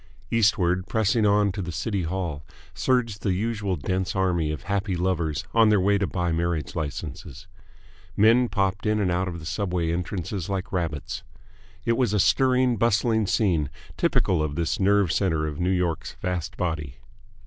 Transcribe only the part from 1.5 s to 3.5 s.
to the City Hall, surged the